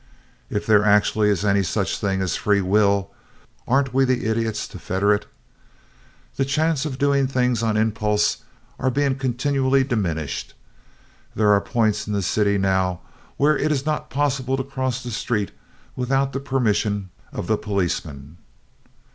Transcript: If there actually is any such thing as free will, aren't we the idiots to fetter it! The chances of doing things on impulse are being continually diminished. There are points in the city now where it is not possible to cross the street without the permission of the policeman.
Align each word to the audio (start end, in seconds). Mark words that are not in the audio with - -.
If 0.49 0.65
there 0.65 0.83
actually 0.83 1.29
is 1.29 1.45
any 1.45 1.61
such 1.61 1.99
thing 1.99 2.23
as 2.23 2.35
free 2.35 2.59
will, 2.59 3.11
aren't 3.67 3.93
we 3.93 4.03
the 4.03 4.25
idiots 4.25 4.67
to 4.69 4.79
fetter 4.79 5.13
it! 5.13 5.27
The 6.37 6.43
chances 6.43 6.87
of 6.87 6.97
doing 6.97 7.27
things 7.27 7.61
on 7.61 7.77
impulse 7.77 8.37
are 8.79 8.89
being 8.89 9.13
continually 9.15 9.83
diminished. 9.83 10.55
There 11.35 11.51
are 11.53 11.61
points 11.61 12.07
in 12.07 12.13
the 12.13 12.23
city 12.23 12.57
now 12.57 13.01
where 13.37 13.55
it 13.55 13.71
is 13.71 13.85
not 13.85 14.09
possible 14.09 14.57
to 14.57 14.63
cross 14.63 15.03
the 15.03 15.11
street 15.11 15.51
without 15.95 16.33
the 16.33 16.39
permission 16.39 17.11
of 17.31 17.45
the 17.45 17.55
policeman. 17.55 18.37